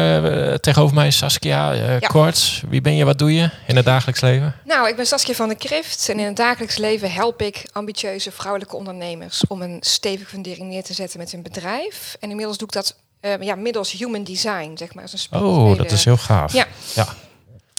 [0.51, 1.73] eh, tegenover mij Saskia.
[1.73, 1.99] Ja.
[1.99, 4.55] Kort, wie ben je, wat doe je in het dagelijks leven?
[4.65, 8.31] Nou, ik ben Saskia van de Krift en in het dagelijks leven help ik ambitieuze
[8.33, 12.17] vrouwelijke ondernemers om een stevige fundering neer te zetten met hun bedrijf.
[12.21, 15.03] En inmiddels doe ik dat eh, ja, middels human design, zeg maar.
[15.13, 16.53] Als een Oh, dat is heel gaaf.
[16.53, 16.67] Ja.
[16.95, 17.07] ja.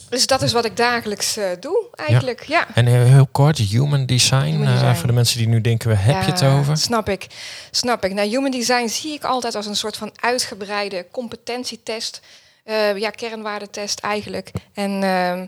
[0.10, 2.44] Dus dat is wat ik dagelijks eh, doe, eigenlijk.
[2.44, 2.68] Ja.
[2.74, 4.46] En heel, heel kort, human design.
[4.46, 4.96] Human eh, design.
[4.96, 6.78] voor de mensen die nu denken, waar heb je het over?
[6.78, 7.28] Snap ik.
[7.72, 8.14] Snap ik.
[8.14, 12.22] Nou, human design zie ik altijd als een soort van uitgebreide competentietest.
[12.66, 14.52] Eh, ja, kernwaardetest eigenlijk.
[14.74, 15.40] En ehm,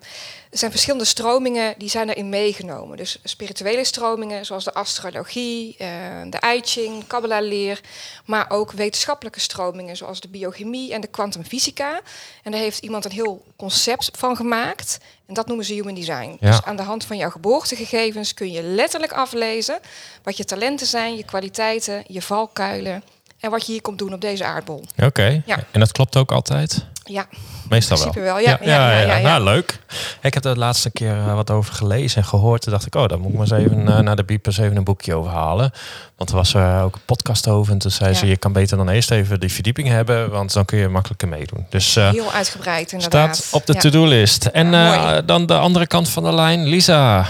[0.50, 2.98] er zijn verschillende stromingen die zijn erin meegenomen.
[2.98, 5.88] Dus spirituele stromingen zoals de astrologie, eh,
[6.30, 7.82] de I Ching, Kabbalah-leer.
[8.26, 12.02] Maar ook wetenschappelijke stromingen zoals de biochemie en de kwantumfysica.
[12.44, 14.98] En daar heeft iemand een heel concept van gemaakt.
[15.26, 16.38] En dat noemen ze human design.
[16.40, 16.50] Ja.
[16.50, 19.80] Dus aan de hand van jouw geboortegegevens kun je letterlijk aflezen
[20.24, 23.04] wat je talenten zijn, je kwaliteiten, je valkuilen
[23.40, 24.84] en wat je hier komt doen op deze aardbol.
[25.04, 25.58] Oké, Ja.
[25.72, 26.86] en dat klopt ook altijd?
[27.04, 27.26] Ja,
[27.70, 28.24] Meestal wel.
[28.24, 28.40] wel.
[28.40, 29.22] Ja, ja, ja, ja, ja.
[29.28, 29.80] Nou, leuk.
[30.22, 32.62] Ik heb er de laatste keer eh, wat over gelezen en gehoord.
[32.62, 34.78] Toen dacht ik, oh, daar moet ik maar eens even eh, naar de Biepers even
[34.78, 35.72] een boekje over halen.
[36.18, 37.74] Want er was er ook een podcast over.
[37.74, 40.30] En toen zei ze, je kan beter dan eerst even die verdieping hebben.
[40.30, 41.66] Want dan kun je makkelijker meedoen.
[41.70, 43.36] Dus eh, Heel uitgebreid inderdaad.
[43.36, 43.80] staat op de Ja.
[43.80, 44.46] to-do-list.
[44.46, 47.26] En eh, dan de andere kant van de lijn, Lisa.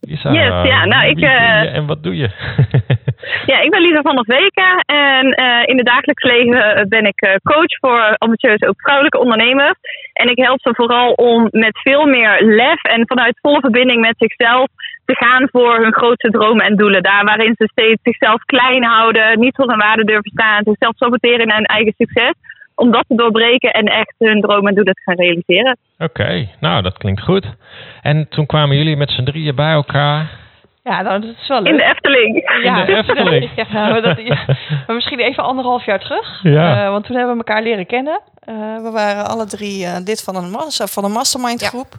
[0.00, 2.30] Lisa, Yes, ja, nou, ik, wie ben eh, je en wat doe je?
[3.46, 7.20] Ja, ik ben Lisa van der Veken en eh, in het dagelijks leven ben ik
[7.20, 9.78] eh, coach voor ambitieuze ook vrouwelijke ondernemers.
[10.12, 14.14] En ik help ze vooral om met veel meer lef en vanuit volle verbinding met
[14.18, 14.66] zichzelf
[15.04, 17.02] te gaan voor hun grootste dromen en doelen.
[17.02, 21.46] Daar waarin ze steeds zichzelf klein houden, niet voor hun waarde durven staan, zichzelf saboteren
[21.46, 22.32] in hun eigen succes.
[22.74, 25.76] Om dat te doorbreken en echt hun dromen en doelen te gaan realiseren.
[25.98, 27.54] Oké, nou dat klinkt goed.
[28.02, 30.41] En toen kwamen jullie met z'n drieën bij elkaar.
[30.84, 31.72] Ja, nou, dat is wel leuk.
[31.72, 32.42] In de Efteling.
[32.64, 32.80] ja.
[32.80, 33.50] In de Efteling.
[33.56, 34.44] ja, maar, dat, ja,
[34.86, 36.40] maar misschien even anderhalf jaar terug.
[36.42, 36.84] Ja.
[36.84, 38.20] Eh, want toen hebben we elkaar leren kennen.
[38.40, 41.68] Eh, we waren alle drie eh, lid van een, massa, van een mastermind Ja.
[41.68, 41.98] groep.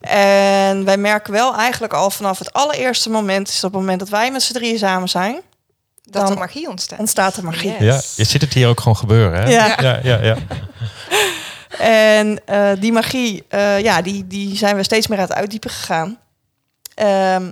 [0.00, 3.48] En wij merken wel eigenlijk al vanaf het allereerste moment...
[3.48, 5.40] is op het moment dat wij met z'n drieën samen zijn...
[6.02, 6.98] Dat Dan er magie ontstaat.
[6.98, 7.70] ontstaat er magie.
[7.70, 7.78] Yes.
[7.80, 9.48] Ja, je ziet het hier ook gewoon gebeuren, hè?
[9.50, 9.76] Ja.
[9.80, 10.18] ja, ja.
[10.22, 10.36] ja.
[11.78, 15.70] En eh, die magie, eh, ja, die, die zijn we steeds meer aan het uitdiepen
[15.70, 16.18] gegaan.
[16.94, 17.50] Ehm,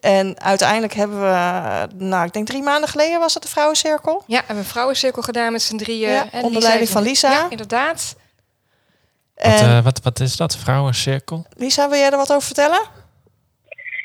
[0.00, 4.22] en uiteindelijk hebben we, nou, ik denk drie maanden geleden was het de vrouwencirkel.
[4.26, 6.10] Ja, we hebben een vrouwencirkel gedaan met z'n drieën.
[6.10, 7.30] Ja, En onder leiding van Lisa.
[7.30, 8.16] Ja, inderdaad.
[9.36, 10.56] En Wat, eh, wat, wat is dat?
[10.56, 11.46] Vrouwencirkel?
[11.56, 12.80] Lisa, wil jij er wat over vertellen?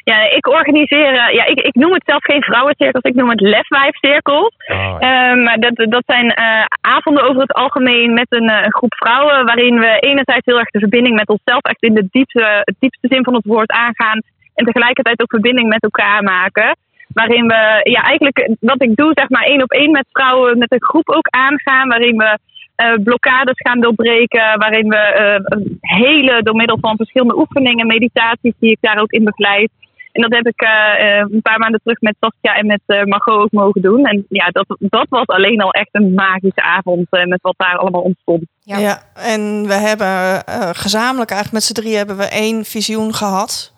[0.04, 3.42] Ja, ik organiseer, eh, ja, ik, ik noem het zelf geen vrouwencirkels, ik noem het
[3.42, 4.56] lefwijfcirkels.
[4.68, 5.00] Oh, ja.
[5.00, 8.94] Ehm, maar dat, dat zijn eh, avonden over het algemeen met een, eh, een groep
[8.96, 12.76] vrouwen, waarin we enerzijds heel erg de verbinding met onszelf echt in de diepste, het
[12.80, 14.22] diepste zin van het woord aangaan.
[14.56, 16.76] En tegelijkertijd ook verbinding met elkaar maken.
[17.14, 20.72] Waarin we, ja, eigenlijk wat ik doe, zeg maar één op één met vrouwen, met
[20.72, 21.88] een groep ook aangaan.
[21.88, 22.38] Waarin we
[22.76, 24.60] eh, blokkades gaan doorbreken.
[24.60, 29.24] Waarin we eh, hele, door middel van verschillende oefeningen, meditaties, die ik daar ook in
[29.24, 29.72] begeleid.
[30.14, 33.04] En dat heb ik eh, eh, een paar maanden terug met Saskia en met eh,
[33.04, 34.06] Margot ook mogen doen.
[34.06, 37.78] En ja, dat, dat was alleen al echt een magische avond eh, met wat daar
[37.78, 38.44] allemaal ontstond.
[38.60, 39.04] Ja.
[39.14, 43.73] en we hebben eh, gezamenlijk eigenlijk met z'n drie hebben we één visioen gehad.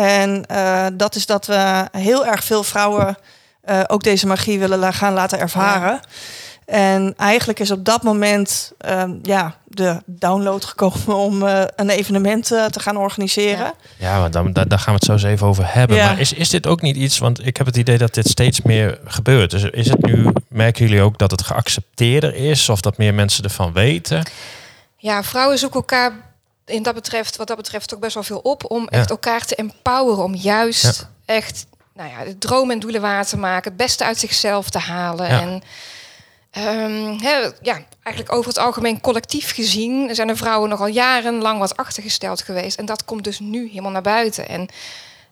[0.00, 3.16] En eh, dat is dat we heel erg veel vrouwen
[3.60, 6.00] eh, ook deze magie willen gaan laten ervaren.
[6.66, 12.46] En eigenlijk is op dat moment ehm, ja, de download gekomen om eh, een evenement
[12.46, 13.72] te gaan organiseren.
[13.96, 15.96] Ja, maar dan, daar, daar gaan we het zo eens even over hebben.
[15.96, 16.06] Ja.
[16.06, 18.62] Maar is, is dit ook niet iets, want ik heb het idee dat dit steeds
[18.62, 19.50] meer gebeurt.
[19.50, 23.44] Dus is het nu, merken jullie ook dat het geaccepteerder is of dat meer mensen
[23.44, 24.22] ervan weten?
[24.96, 26.29] Ja, vrouwen zoeken elkaar
[26.70, 28.88] in dat betreft, wat dat betreft ook best wel veel op om Ja.
[28.98, 33.36] echt elkaar te empoweren, om juist echt nou ja, de dromen en doelen waar te
[33.38, 35.28] maken, het beste uit zichzelf te halen.
[35.28, 35.40] Ja.
[35.40, 35.62] En
[36.50, 41.76] ehm, hè, ja, eigenlijk over het algemeen collectief gezien zijn de vrouwen nogal jarenlang wat
[41.76, 42.78] achtergesteld geweest.
[42.78, 44.48] En dat komt dus nu helemaal naar buiten.
[44.48, 44.68] En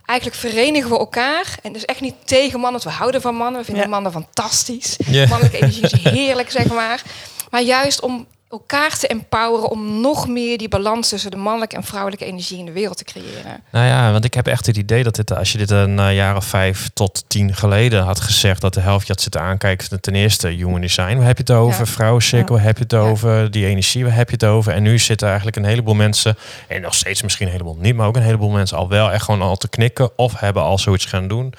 [0.05, 1.59] eigenlijk verenigen we elkaar.
[1.63, 3.61] En dus echt niet tegen mannen, want we houden van mannen.
[3.61, 3.89] We vinden Ja.
[3.91, 4.97] mannen fantastisch.
[5.07, 5.27] Ja.
[5.29, 7.03] Mannelijke energie is heerlijk, zeg maar.
[7.51, 11.85] Maar juist om elkaar te empoweren om nog meer die balans tussen de mannelijke en
[11.85, 13.63] vrouwelijke energie in de wereld te creëren.
[13.71, 16.15] Nou ja, want ik heb echt het idee dat dit, als je dit een eh,
[16.15, 20.01] jaar of vijf tot tien geleden had gezegd, dat de helft je had zitten aankijken.
[20.01, 21.79] Ten eerste human design, waar heb je het over?
[21.87, 21.87] Ja.
[21.93, 23.51] Vrouwencirkel, waar heb je het over?
[23.51, 24.73] Die energie, waar heb je het over?
[24.73, 26.37] En nu zitten eigenlijk een heleboel mensen,
[26.69, 29.25] en nog steeds misschien een heleboel niet, maar ook een heleboel mensen al wel echt
[29.25, 31.53] gewoon al te knikken of hebben al zoiets gaan doen.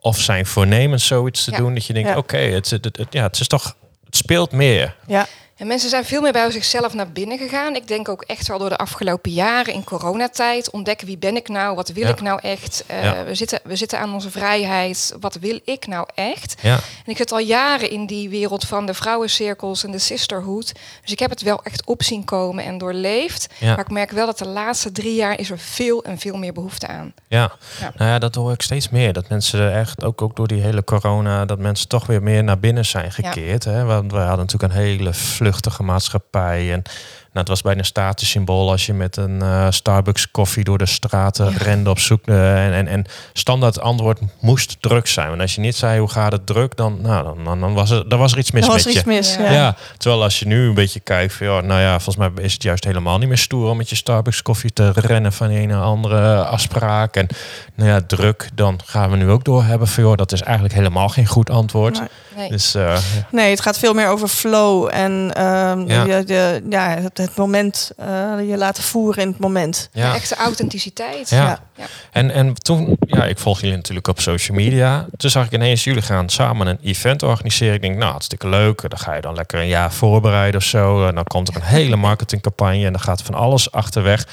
[0.00, 1.56] Of zijn voornemens zoiets te Ja.
[1.56, 4.94] doen dat je denkt, oké, het, het, het, ja, het is toch het speelt meer.
[5.06, 5.26] Ja.
[5.56, 7.76] En mensen zijn veel meer bij zichzelf naar binnen gegaan.
[7.76, 10.70] Ik denk ook echt wel door de afgelopen jaren in coronatijd.
[10.70, 11.74] Ontdekken wie ben ik nou?
[11.76, 12.08] Wat wil Ja.
[12.10, 12.84] ik nou echt?
[12.88, 13.24] Ja.
[13.24, 15.14] we, zitten, we zitten aan onze vrijheid.
[15.20, 16.54] Wat wil ik nou echt?
[16.62, 20.72] Ja, En ik zit al jaren in die wereld van de vrouwencirkels en de sisterhood.
[21.02, 23.46] Dus ik heb het wel echt op zien komen en doorleefd.
[23.58, 23.68] Ja.
[23.74, 26.52] Maar ik merk wel dat de laatste drie jaar is er veel en veel meer
[26.52, 27.12] behoefte aan.
[27.28, 27.52] ja.
[27.80, 27.92] Ja.
[27.96, 29.12] Nou ja, dat hoor ik steeds meer.
[29.12, 32.58] Dat mensen echt, ook, ook door die hele corona, dat mensen toch weer meer naar
[32.58, 33.64] binnen zijn gekeerd.
[33.64, 33.84] Hè?
[33.84, 36.72] Want we hadden natuurlijk een hele vluchtige maatschappij.
[36.72, 36.82] En
[37.34, 40.86] nou, het was bijna een statussymbool als je met een eh, Starbucks koffie door de
[40.86, 41.56] straten Ja.
[41.58, 42.26] rende op zoek.
[42.26, 45.28] eh, en, en, en standaard antwoord moest druk zijn.
[45.28, 47.90] Want als je niet zei hoe gaat het druk, dan, nou, dan, dan, dan was,
[47.90, 49.18] er, dan was er iets mis Er was met er je.
[49.18, 49.48] iets mis.
[49.50, 49.76] Ja.
[49.96, 52.62] Terwijl als je nu een beetje kijkt, van, ja, nou ja, volgens mij is het
[52.62, 55.72] juist helemaal niet meer stoer om met je Starbucks koffie te rennen van de ene
[55.72, 57.16] naar andere afspraak.
[57.16, 57.26] En
[57.74, 60.74] nou ja, druk, dan gaan we nu ook door hebben van, joh, dat is eigenlijk
[60.74, 61.98] helemaal geen goed antwoord.
[61.98, 62.08] Nee.
[62.36, 62.48] Nee.
[62.50, 62.96] Dus eh,
[63.30, 66.04] Nee, het gaat veel meer over flow en ehm, Ja.
[66.04, 68.06] je, de, ja, het, het moment, eh,
[68.48, 69.88] je laten voeren in het moment.
[69.92, 70.10] ja.
[70.10, 71.30] De echte authenticiteit.
[71.30, 71.42] Ja.
[71.42, 71.58] Ja.
[71.76, 71.84] Ja.
[72.12, 75.06] En, en toen, ja, ik volg jullie natuurlijk op social media.
[75.16, 77.74] Toen zag ik ineens, jullie gaan samen een event organiseren.
[77.74, 78.80] Ik denk, nou, hartstikke leuk.
[78.80, 81.06] Dan ga je dan lekker een jaar voorbereiden of zo.
[81.06, 84.26] En dan komt er een hele marketingcampagne en dan gaat van alles achterweg.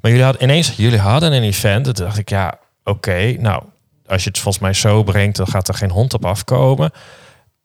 [0.00, 1.86] Maar jullie hadden ineens, jullie hadden een event.
[1.86, 3.62] En toen dacht ik, ja, oké, nou,
[4.06, 6.90] als je het volgens mij zo brengt, dan gaat er geen hond op afkomen.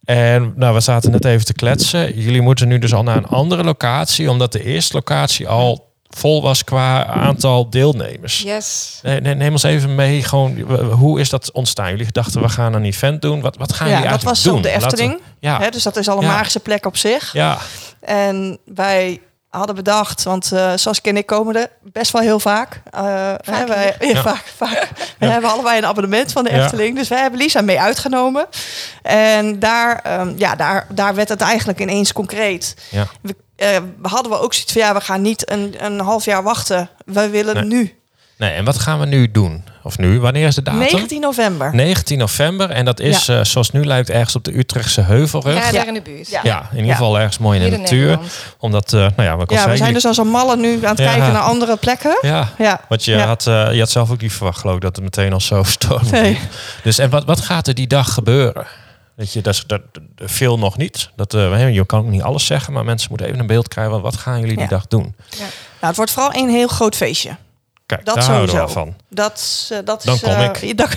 [0.08, 2.20] En nou, we zaten net even te kletsen.
[2.22, 6.42] Jullie moeten nu dus al naar een andere locatie, omdat de eerste locatie al vol
[6.42, 8.42] was qua aantal deelnemers.
[8.42, 9.00] Yes.
[9.04, 10.24] Nee, nee, neem ons even mee.
[10.24, 10.60] Gewoon,
[10.92, 11.90] hoe is dat ontstaan?
[11.90, 13.42] Jullie dachten we gaan een event doen.
[13.42, 14.58] Wat, wat gaan Ja, jullie dat eigenlijk was doen?
[14.58, 15.22] op de Laten we- Efteling.
[15.40, 16.32] ja, dus dat is al een Ja.
[16.36, 17.34] magische plek op zich.
[17.34, 17.58] ja,
[18.00, 19.20] En wij
[19.58, 22.82] hadden bedacht, want eh Saskia en ik komen er best wel heel vaak.
[22.92, 23.02] Eh,
[23.42, 24.22] hè, wij, ja, Ja.
[24.22, 24.90] vaak, vaak.
[25.20, 26.64] We hebben allebei een abonnement van de Ja.
[26.64, 26.96] Efteling.
[26.96, 28.46] Dus wij hebben Lisa mee uitgenomen.
[29.02, 32.76] En daar, ehm, ja, daar, daar werd het eigenlijk ineens concreet.
[32.90, 33.08] ja.
[33.22, 36.26] We, eh, we hadden we ook zoiets van, ja, we gaan niet een, een half
[36.26, 36.90] jaar wachten.
[37.06, 37.64] We willen Nee.
[37.64, 37.96] nu.
[38.38, 39.64] Nee, en wat gaan we nu doen?
[39.88, 40.20] Of nu?
[40.20, 40.80] Wanneer is de datum?
[40.80, 41.76] 19 november.
[41.76, 42.70] 19 november.
[42.70, 45.56] En dat is, eh, zoals nu lijkt, ergens op de Utrechtse Heuvelrug.
[45.58, 46.30] Ja, Ja, daar in de buurt.
[46.30, 46.42] Ja.
[46.44, 46.92] in ieder Ja.
[46.96, 48.00] geval ergens mooi in de natuur.
[48.06, 48.32] Nederland.
[48.60, 49.72] Omdat, eh, nou ja, wat ik al Ja, zei.
[49.74, 51.06] we zijn dus als een malle nu aan het Ja.
[51.14, 52.18] kijken naar andere plekken.
[52.22, 52.82] Ja, Ja.
[52.90, 53.26] want je, Ja.
[53.26, 55.64] had, eh, je had zelf ook niet verwacht, geloof ik, dat het meteen al zo
[55.78, 56.40] storm Nee.
[56.84, 58.66] Dus en wat, wat gaat er die dag gebeuren?
[59.16, 61.10] Weet je, dat, is- dat, dat- veel nog niet.
[61.16, 63.94] Dat, eh, je kan ook niet alles zeggen, maar mensen moeten even een beeld krijgen.
[63.94, 64.70] van Wat gaan jullie die Ja.
[64.70, 65.16] dag doen?
[65.38, 65.46] Nou,
[65.80, 67.36] het wordt vooral een heel groot feestje.
[67.88, 68.74] Kijk, Dat daar houden we sowieso.
[68.74, 68.96] van.
[69.10, 70.78] Dat, is, eh, dat Dan is, kom eh, ik.
[70.78, 70.88] dan-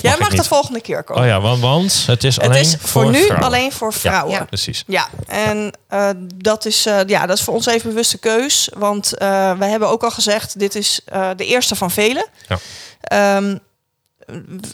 [0.00, 1.22] jij mag de volgende keer komen.
[1.22, 3.46] Oh ja, want, want het is het alleen is voor, nu vrouwen.
[3.46, 4.32] alleen voor vrouwen.
[4.32, 4.84] Ja, Ja, precies.
[5.26, 8.68] en eh, dat, is, ja, dat is voor ons even bewuste keus.
[8.76, 9.12] Want
[9.58, 11.00] wij hebben ook al gezegd, dit is
[11.36, 12.26] de eerste van velen.
[12.48, 12.58] Ja.
[13.00, 13.56] Ehm,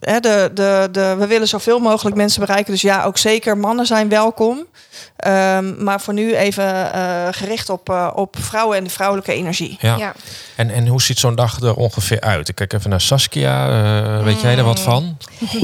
[0.00, 2.72] hè, de, de, de, we willen zoveel mogelijk mensen bereiken.
[2.72, 4.66] Dus ja, ook zeker mannen zijn welkom.
[5.16, 9.78] Ehm, maar voor nu even eh, gericht op, eh, op vrouwen en de vrouwelijke energie.
[9.80, 9.96] Ja.
[9.96, 10.12] Ja.
[10.56, 12.48] En, en hoe ziet zo'n dag er ongeveer uit?
[12.48, 13.68] Ik kijk even naar Saskia.
[13.68, 15.16] Eh, weet jij er wat van?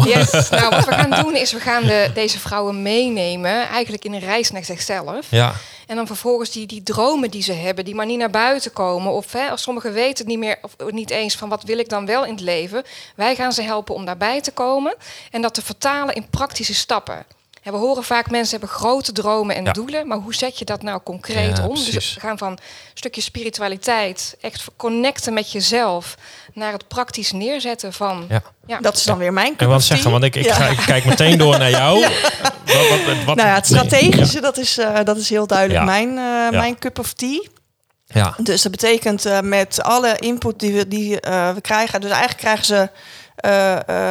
[0.05, 0.49] Yes.
[0.51, 4.21] nou, wat we gaan doen is, we gaan de, deze vrouwen meenemen, eigenlijk in een
[4.21, 5.27] reis naar zichzelf.
[5.29, 5.55] Ja,
[5.87, 9.13] En dan vervolgens die, die dromen die ze hebben, die maar niet naar buiten komen.
[9.13, 11.89] Of hè, als sommigen weten het niet meer, of niet eens van wat wil ik
[11.89, 12.85] dan wel in het leven.
[13.17, 14.95] Wij gaan ze helpen om daarbij te komen
[15.31, 17.25] en dat te vertalen in praktische stappen.
[17.63, 19.73] En we horen vaak mensen hebben grote dromen en Ja.
[19.73, 21.75] doelen, maar hoe zet je dat nou concreet Ja, om?
[21.75, 22.59] Dus we gaan van een
[22.95, 26.15] stukje spiritualiteit, echt connecten met jezelf,
[26.57, 28.27] naar het praktisch neerzetten van.
[28.29, 28.43] ja.
[28.67, 28.79] Ja.
[28.81, 30.13] Dat is dan weer mijn En cup wat of zeggen, tea.
[30.13, 30.55] want ik, ik, Ja.
[30.55, 32.01] ga, ik kijk meteen door naar jou.
[32.01, 35.85] Wat, wat, wat, Nou ja, het strategische, dat, is, eh, dat is heel duidelijk Ja.
[35.85, 37.43] mijn, eh, mijn cup of tea.
[38.07, 42.01] Ja, Dus dat betekent eh, met alle input die we, die, eh, we krijgen...
[42.01, 42.91] Dus eigenlijk krijgen ze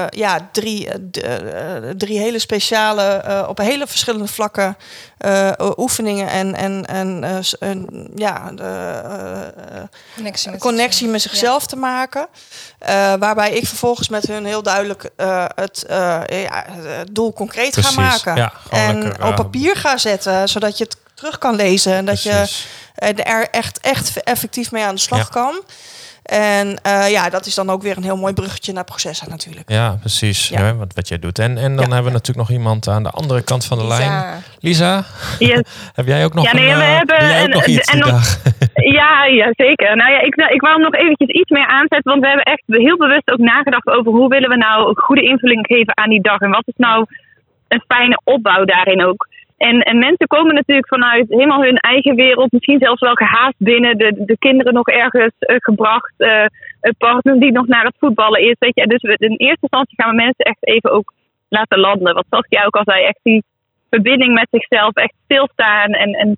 [0.09, 3.03] ja, drie, eh, eh, drie hele speciale...
[3.03, 4.77] eh, op hele verschillende vlakken
[5.17, 7.23] eh, oefeningen en, en, en,
[7.59, 7.75] eh,
[8.15, 9.83] ja, de, eh, eh,
[10.15, 12.27] Connectie met, connectie met zichzelf te maken.
[12.79, 17.71] Eh, waarbij ik vervolgens met hun heel duidelijk eh, het, eh, ja, het doel concreet
[17.71, 17.93] Precies.
[17.95, 18.35] ga maken.
[18.35, 21.93] Ja, en lekker, op eh, papier ga zetten, zodat je het terug kan lezen.
[21.93, 22.67] En dat je precies.
[22.95, 25.25] eh, er echt, echt effectief mee aan de slag Ja.
[25.31, 25.61] kan.
[26.25, 29.69] En eh, ja, dat is dan ook weer een heel mooi bruggetje naar processen natuurlijk.
[29.69, 30.47] Ja, precies.
[30.47, 30.65] Ja.
[30.65, 30.75] Ja.
[30.75, 31.39] wat, wat jij doet.
[31.39, 31.93] En, en dan Ja.
[31.93, 33.97] hebben we natuurlijk nog iemand aan de andere kant van de Lisa.
[33.97, 34.43] lijn.
[34.59, 35.03] Lisa,
[35.39, 35.61] Yes.
[35.99, 37.65] heb jij ook nog, Ja, nee, een, we eh, hebben doe jij ook een- nog
[37.65, 38.37] iets en nog-?
[38.99, 39.95] Ja, ja, zeker.
[39.95, 42.63] Nou ja, ik, ik wou hem nog eventjes iets meer aanzetten, want we hebben echt
[42.67, 46.21] heel bewust ook nagedacht over hoe willen we nou een goede invulling geven aan die
[46.21, 47.05] dag en wat is nou
[47.67, 49.27] een fijne opbouw daarin ook.
[49.57, 53.97] En, en mensen komen natuurlijk vanuit helemaal hun eigen wereld, misschien zelfs wel gehaast binnen,
[53.97, 56.45] de, de kinderen nog ergens eh, gebracht, eh,
[56.81, 58.55] een partner die nog naar het voetballen is.
[58.59, 58.87] Weet je.
[58.87, 61.13] Dus in eerste instantie gaan we mensen echt even ook
[61.49, 62.13] laten landen.
[62.13, 63.43] Wat Saskia ook al zei, echt die
[63.89, 65.91] verbinding met zichzelf, echt stilstaan.
[65.91, 66.37] En, en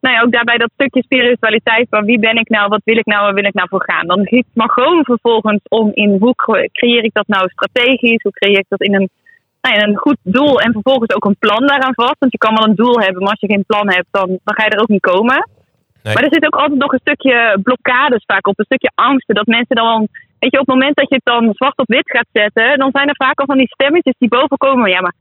[0.00, 3.06] nou ja, ook daarbij dat stukje spiritualiteit van wie ben ik nou, wat wil ik
[3.06, 4.06] nou, waar wil ik nou voor gaan.
[4.06, 6.34] Dan giet maar gewoon vervolgens om in hoe
[6.72, 9.08] creëer ik dat nou strategisch, hoe creëer ik dat in een,
[9.66, 12.18] nou ja, een goed doel en vervolgens ook een plan daaraan vast.
[12.18, 14.54] Want je kan wel een doel hebben, maar als je geen plan hebt, dan, dan
[14.54, 15.48] ga je er ook niet komen.
[16.02, 16.14] Nee.
[16.14, 19.34] Maar er zit ook altijd nog een stukje blokkades vaak op, een stukje angsten.
[19.34, 22.10] Dat mensen dan, weet je, op het moment dat je het dan zwart op wit
[22.10, 24.90] gaat zetten, dan zijn er vaak al van die stemmetjes die boven komen.
[24.90, 25.14] Ja, maar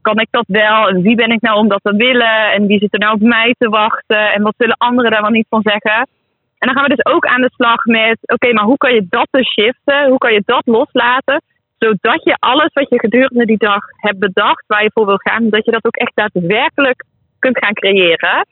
[0.00, 0.88] kan ik dat wel?
[0.88, 2.52] En wie ben ik nou om dat te willen?
[2.52, 4.32] En wie zit er nou op mij te wachten?
[4.32, 6.08] En wat zullen anderen daar wel niet van zeggen?
[6.58, 9.06] En dan gaan we dus ook aan de slag met, oké, maar hoe kan je
[9.08, 10.08] dat dus shiften?
[10.08, 11.42] Hoe kan je dat loslaten?
[11.78, 15.50] Zodat je alles wat je gedurende die dag hebt bedacht, waar je voor wil gaan,
[15.50, 17.04] dat je dat ook echt daadwerkelijk
[17.38, 18.46] kunt gaan creëren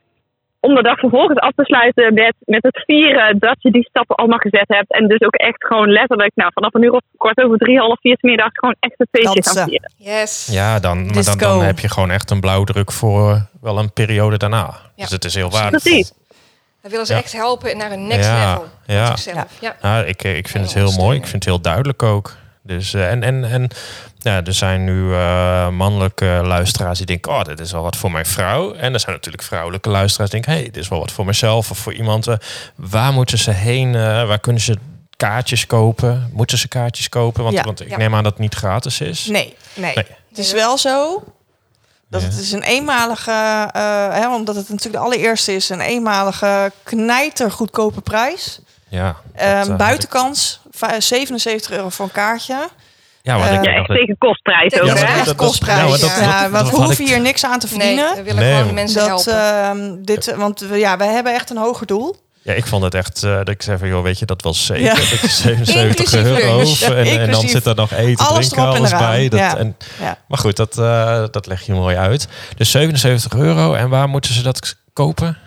[0.60, 4.16] om de dag vervolgens af te sluiten met, met het vieren dat je die stappen
[4.16, 4.92] allemaal gezet hebt.
[4.92, 8.00] En dus ook echt gewoon letterlijk, nou, vanaf een uur of kwart over drie, half
[8.00, 9.92] vier middag gewoon echt het feestje gaan vieren.
[9.96, 10.48] Yes.
[10.52, 14.36] Ja, dan, maar dan, dan heb je gewoon echt een blauwdruk voor wel een periode
[14.36, 14.74] daarna.
[14.96, 15.92] Dus het is heel waardevol.
[15.92, 16.12] Precies.
[16.82, 17.18] Dan willen ze Ja.
[17.18, 18.68] echt helpen naar een next Ja, level.
[18.86, 19.06] ja.
[19.06, 19.60] zichzelf.
[19.60, 19.76] Ja.
[19.82, 21.16] Nou, ik, ik vind het Heel mooi.
[21.16, 22.36] Ik vind het heel duidelijk ook.
[22.66, 23.68] Dus, eh, en en, en
[24.18, 27.32] ja, er zijn nu eh, mannelijke luisteraars die denken...
[27.32, 28.74] oh, dit is wel wat voor mijn vrouw.
[28.74, 30.62] En er zijn natuurlijk vrouwelijke luisteraars die denken...
[30.62, 32.26] hey, dit is wel wat voor mezelf of voor iemand.
[32.26, 32.34] eh,
[32.74, 33.92] waar moeten ze heen?
[34.26, 34.76] waar kunnen ze
[35.16, 36.30] kaartjes kopen?
[36.32, 37.42] Moeten ze kaartjes kopen?
[37.42, 37.62] Want, Ja.
[37.62, 37.96] want ik Ja.
[37.96, 39.26] neem aan dat het niet gratis is.
[39.26, 39.94] Nee, nee.
[39.94, 40.04] Nee.
[40.28, 41.22] Het is wel zo
[42.08, 42.26] dat Ja.
[42.28, 43.30] het is een eenmalige,
[44.12, 48.60] hè, omdat het natuurlijk de allereerste is, een eenmalige knijtergoedkope prijs.
[48.88, 50.60] Ja, Ehm, dat, eh, buitenkans
[50.98, 52.68] 77 euro voor een kaartje.
[53.22, 55.20] Ja, want eh, ik Ja, denk echt dat- tegen kostprijs Ja, ook, maar hè?
[55.20, 55.78] echt kostprijs.
[55.78, 58.14] nou, dat- ja, dat- want dat we hoeven ik- hier niks aan te Nee, verdienen.
[58.14, 59.62] we willen Nee, gewoon maar- mensen dat, helpen.
[59.64, 62.16] ehm, dit, want we, ja, wij hebben echt een hoger doel.
[62.42, 64.54] Ja, ik vond het echt, eh, dat ik zei van, joh, weet je, dat wel
[64.54, 64.82] zeker.
[64.84, 64.94] Ja.
[64.94, 66.94] Dat is 77 Inclusief euro.
[66.96, 69.28] En, en dan zit er nog eten, alles drinken, en alles bij.
[69.28, 69.56] Dat, Ja.
[69.56, 70.18] en, Ja.
[70.28, 72.28] maar goed, dat, eh, dat leg je mooi uit.
[72.56, 73.74] Dus 77 euro.
[73.74, 75.38] En waar moeten ze dat kopen?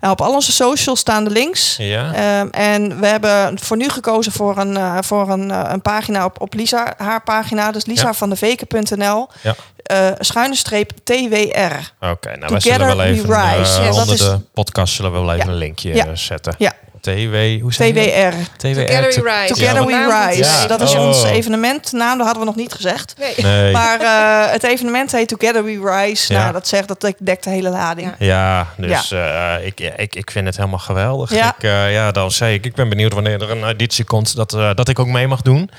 [0.00, 1.76] Nou, op al onze socials staan de links.
[1.78, 2.12] Ja.
[2.14, 6.24] Ehm, en we hebben voor nu gekozen voor een, eh, voor een, eh, een pagina
[6.24, 7.70] op, op Lisa, haar pagina.
[7.72, 8.14] Dus lisa Ja.
[8.14, 9.28] van de Veken.nl.
[9.42, 9.54] Ja.
[9.82, 11.12] Eh, schuine streep TWR.
[11.12, 13.78] Oké, nou wij zullen Together wel we even rise.
[13.78, 15.50] eh, Ja, dat onder is- de podcast zullen we wel even Ja.
[15.52, 16.14] een linkje Ja.
[16.14, 16.54] zetten.
[16.58, 16.72] Ja.
[17.00, 18.02] TW, hoe zeg je dat?
[18.02, 18.56] TWR.
[18.56, 18.74] TWR.
[18.74, 19.54] Together to- we rise.
[19.54, 20.06] Together Ja.
[20.06, 20.42] We Rise.
[20.50, 20.66] Ja.
[20.66, 21.06] Dat is Oh.
[21.06, 22.16] ons evenementnaam.
[22.16, 23.14] Dat hadden we nog niet gezegd.
[23.18, 23.34] Nee.
[23.36, 23.72] Nee.
[23.72, 26.32] Maar eh, het evenement heet Together We Rise.
[26.32, 26.40] Ja.
[26.40, 28.14] Nou, dat zegt dat dekt de hele lading.
[28.18, 28.28] Ja.
[28.30, 31.34] Ja, dus eh, ik, ik, ik vind het helemaal geweldig.
[31.34, 31.54] Ja.
[31.58, 34.52] Ik, eh, ja, dan zei ik, ik ben benieuwd wanneer er een editie komt dat,
[34.54, 35.70] eh, dat ik ook mee mag doen.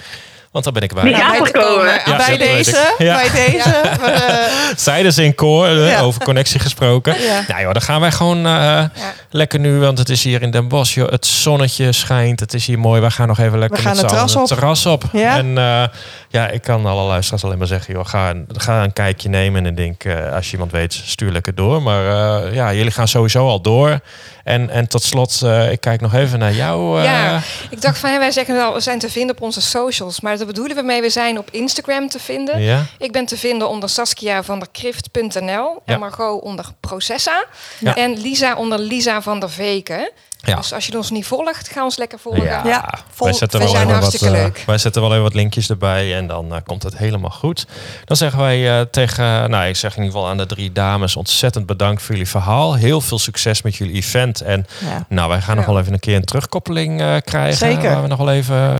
[0.52, 1.04] Want dan ben ik bij.
[1.04, 1.32] Die Ja,
[2.18, 3.70] bij deze, bij deze.
[3.70, 6.00] eh, Zeiden ze in koor, eh, Ja.
[6.02, 7.22] over connectie gesproken.
[7.22, 7.44] Ja.
[7.48, 8.84] Nou joh, dan gaan wij gewoon eh,
[9.30, 10.94] lekker nu, want het is hier in Den Bosch.
[10.96, 13.02] Joh, het zonnetje schijnt, het is hier mooi.
[13.02, 15.04] We gaan nog even lekker We gaan met het terras het terras op.
[15.12, 15.38] Ja.
[15.38, 15.84] En eh,
[16.30, 19.66] ja, ik kan alle luisteraars alleen maar zeggen, joh, ga, een- ga een kijkje nemen.
[19.66, 21.82] En ik denk, eh, als je iemand weet, stuur lekker door.
[21.82, 22.06] Maar
[22.46, 24.00] eh, ja, jullie gaan sowieso al door.
[24.43, 26.97] En, en tot slot, eh, ik kijk nog even naar jou.
[26.99, 30.21] eh, Ja, ik dacht van wij zeggen wel, we zijn te vinden op onze socials.
[30.21, 32.62] Maar daar bedoelen we mee, we zijn op Instagram te vinden.
[32.62, 32.86] ja.
[32.97, 35.93] Ik ben te vinden onder Saskia van der Krift.nl Ja.
[35.93, 37.45] en Margot onder Processa.
[37.80, 37.95] Ja.
[37.95, 40.12] En Lisa onder Lisa van der Veken.
[40.43, 40.56] Ja.
[40.56, 42.43] Dus als je ons niet volgt, ga ons lekker volgen.
[42.43, 44.63] Ja, Ja, vol- wij, zetten we wel zijn even wat, hartstikke eh, leuk.
[44.65, 47.65] wij zetten wel even wat linkjes erbij en dan eh, komt het helemaal goed.
[48.06, 51.15] Dan zeggen wij eh, tegen, nou ik zeg in ieder geval aan de drie dames,
[51.15, 52.73] ontzettend bedankt voor jullie verhaal.
[52.75, 54.41] Heel veel succes met jullie event.
[54.41, 55.06] En ja.
[55.10, 57.58] nou, wij gaan nog wel even een keer een terugkoppeling eh, krijgen.
[57.58, 57.89] Zeker.
[57.91, 58.75] Waar we nog wel even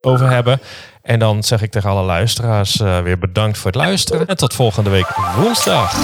[0.00, 0.60] over hebben.
[1.06, 4.26] En dan zeg ik tegen alle luisteraars eh, weer bedankt voor het luisteren.
[4.26, 5.96] En tot volgende week woensdag.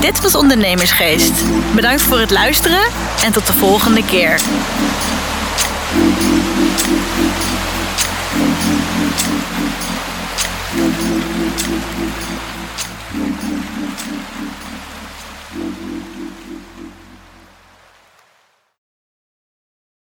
[0.00, 1.44] Dit was Ondernemersgeest.
[1.74, 2.84] Bedankt voor het luisteren
[3.24, 4.40] en tot de volgende keer.